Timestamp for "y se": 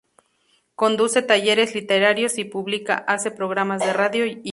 4.25-4.31